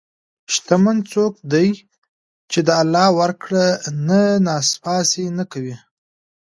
شتمن 0.53 0.97
څوک 1.11 1.33
دی 1.51 1.69
چې 2.51 2.59
د 2.67 2.69
الله 2.81 3.07
ورکړه 3.19 3.65
نه 4.07 4.21
ناسپاسي 4.47 5.25
نه 5.37 5.45
کوي. 5.51 5.75